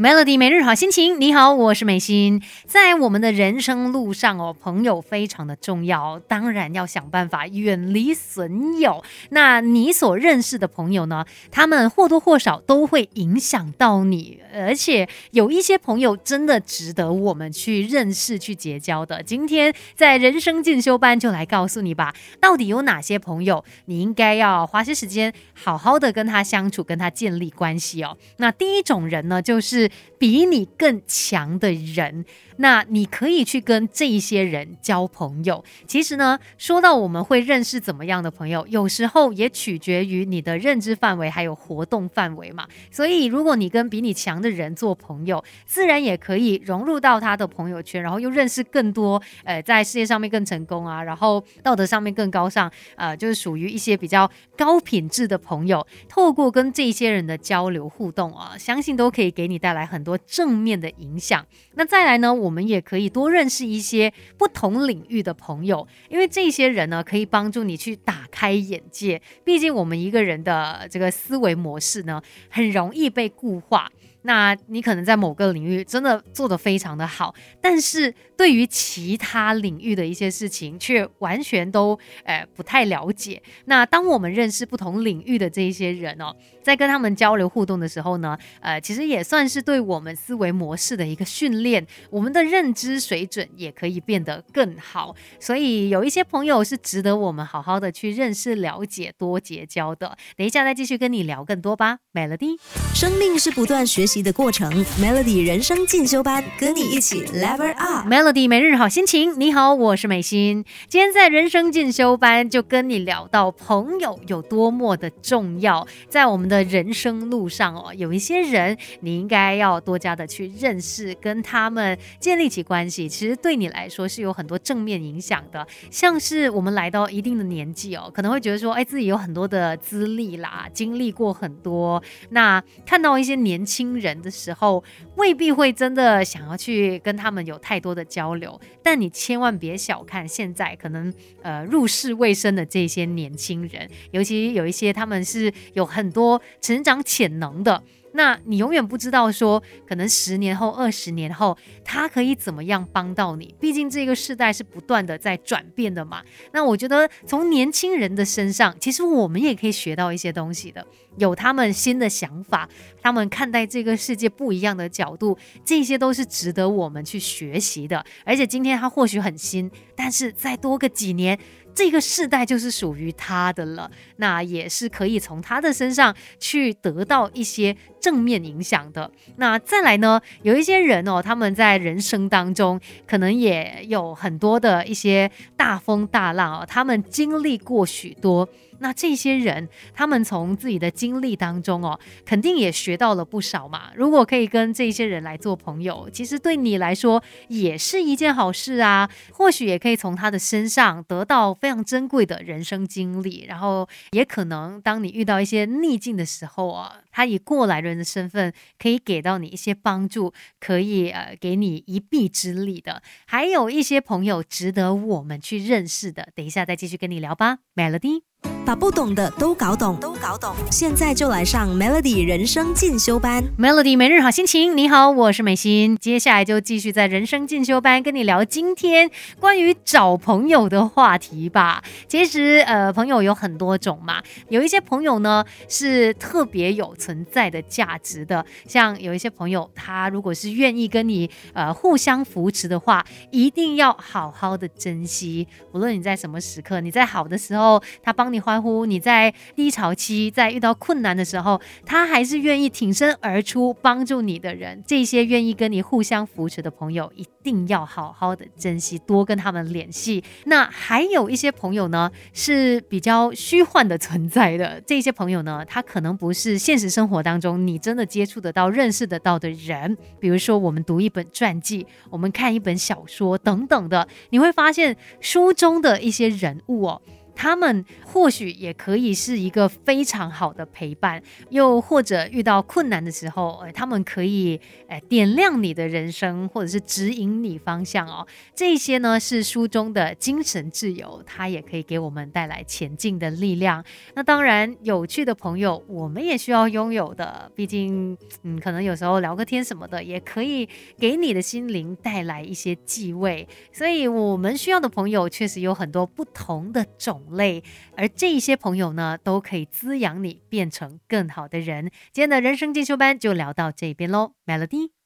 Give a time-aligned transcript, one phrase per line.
[0.00, 2.40] Melody 每日好心情，你好，我是美心。
[2.64, 9.04] 在我们的人生路上哦，朋友非常的重要，当然要想办法远离损友。
[9.28, 11.26] 那你所认识的朋友呢？
[11.50, 19.22] 他们或多或少都会影响到你，而且有一些朋友真的值得我们去认识、去结交的。
[19.22, 28.16] 今天在人生进修班就来告诉你吧，到底有哪些朋友你应该要花些时间好好的跟他相处、跟他建立关系哦。
[28.38, 29.89] 那第一种人呢，就是。
[30.18, 32.24] 比你更强的人。
[32.56, 35.64] 那你可以去跟这些人交朋友。
[35.86, 42.68] 其实呢，说到我们会认识怎么样的朋友，有时候也取决于你的认知范围还有活动范围嘛。
[42.90, 55.86] 所以，如果你跟比你强的人做朋友，自然也可以融入到他的朋友圈，然后又认识更多呃，在事业上面更成功啊，然后道德上面更高尚，呃，就是属于一些比较高品质的朋友。
[56.10, 61.46] 透过跟这些人的交流互动啊，相信都可以给你带带来很多正面的影响。
[61.74, 62.50] 那再来呢，我。
[62.50, 69.22] 们也可以多认识一些不同领域的朋友，因为这些人呢，可以帮助你去打开眼界。
[69.44, 73.88] 毕竟我们一个人的这个思维模式呢，很容易被固化。
[74.22, 83.40] 那你可能在某个领域真的做得非常的好，但是对于其他领域的一些事情却完全都呃不太了解。
[83.64, 95.16] 那当我们认识不同领域的这一些人哦，在跟他们交流互动的时候呢，呃，其实也算是对我们思维模式的一个训练，我们的认知水准也可以变得更好。
[95.38, 100.18] 所以有一些朋友是值得我们好好的去认识、了解、多结交的。
[100.36, 102.58] 等一下再继续跟你聊更多吧，Melody。
[102.94, 104.10] 生命是不断学。
[104.10, 104.68] 习的过程
[105.00, 108.08] ，Melody 人生进修班，跟你一起 Level Up。
[108.08, 110.64] Melody 每日好心情，你好，我是美心。
[110.88, 125.64] 今天在人生进修班就跟你聊到朋友有多么的重要，在我们的人生路上哦，有一些人你应该要多加的去认识，跟他们建立起关系，其实对你来说是有很多正面影响的。
[125.88, 134.00] 像是我们来到一定的年纪哦，可能会觉得说，哎，自己有很多的资历啦，经历过很多，那看到一些年轻。
[134.00, 134.82] 人的时候
[135.16, 141.12] 未必会真的想要去跟他们有太多的交流，但你千万别小看现在可能
[141.42, 147.82] 呃入世未深的这些年轻人，尤其有一些他们是有很多成长潜能的。
[148.12, 153.54] 那你永远不知道说，可能十年后、二十年后，他可以怎么样帮到你？
[153.60, 156.22] 毕竟这个时代是不断的在转变的嘛。
[156.52, 160.84] 那我觉得从年轻人的身上，其实我们也可以学到一些东西的，
[161.18, 162.68] 有他们新的想法，
[163.00, 168.04] 他们看待这个世界不一样的角度，这些都是值得我们去学习的。
[168.24, 171.38] 而且今天他或许很新，但是再多个几年。
[171.72, 179.10] 这个世代就是属于他的了，那也是可以从他的身上去得到一些正面影响的。
[179.36, 188.48] 那再来呢，有一些人哦，他们在人生当中可能也有很多的一些大风大浪哦，他们经历过许多。
[188.80, 193.92] 那这些人，他们从自己的经历当中哦，肯定也学到了不少嘛。
[193.94, 199.08] 如果可以跟这些人来做朋友，其实对你来说也是一件好事啊。
[199.32, 213.02] 或许也可以从他的身上得到非常珍贵的人生经历，然后也可能当你遇到一些逆境的时候啊，他以过来人的身份可以给到你一些帮助，可以呃给你一臂之力的。
[213.26, 218.22] 还有一些朋友值得我们去认识的，等一下再继续跟你聊吧，Melody。
[218.64, 220.54] 把不懂的都搞懂，都搞懂。
[220.70, 223.42] 现在就来上 Melody 人生进修班。
[223.58, 225.96] Melody 每日好心情，你好，我是美心。
[225.96, 231.82] 接下来就继续在人生进修班跟你聊今天关于找朋友的话题吧。
[232.06, 238.44] 其实，呃，朋友有很多种嘛，有一些朋友呢是特别有存在的价值的。
[238.66, 245.48] 像有一些朋友，他如果是愿意跟你呃互相扶持的话，一定要好好的珍惜。
[245.72, 248.30] 无论你在什么时刻，你在好的时候，他帮。
[248.30, 254.82] 你欢呼，你在低潮期，在遇到困难的时候，他还是愿意挺身而出帮助你的人。
[254.84, 260.24] 这些愿意跟你互相扶持的朋友，一定要好好的珍惜，多跟他们联系。
[260.46, 264.82] 那还有一些朋友呢，是比较虚幻的存在的。
[264.84, 269.96] 这些朋友呢，他可能不是现实生活当中你真的接触得到、认识得到的人。
[270.18, 277.00] 比如说，我们读一本传记，我们看一本小说等等的，你会发现书中的一些人物哦。
[277.40, 288.26] 他们或许也可以是一个非常好的陪伴，又或者遇到困难的时候，呃，他们可以呃点亮你的人生，或者是指引你方向哦。
[288.54, 293.82] 这些呢是书中的精神挚友，它也可以给我们带来前进的力量。
[294.14, 303.48] 那当然，有趣的朋友我们也需要拥有的，毕竟嗯，可能有时候聊个天什么的，也可以给你的心灵带来一些继味。
[303.72, 307.62] 所以，我们需要的朋友确实有很多不同的种类，
[307.96, 311.90] 而这些朋友呢，都可以滋养你，变成更好的人。
[312.12, 314.99] 今天的人生进修班就聊到这边喽，Melody。